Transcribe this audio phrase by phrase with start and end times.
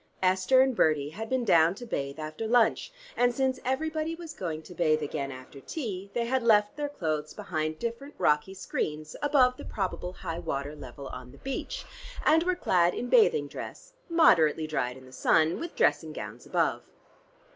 [0.23, 4.63] Esther and Bertie had been down to bathe after lunch, and since everybody was going
[4.63, 9.57] to bathe again after tea, they had left their clothes behind different rocky screens above
[9.57, 11.85] the probable high water level on the beach,
[12.25, 16.81] and were clad in bathing dress, moderately dried in the sun, with dressing gowns above.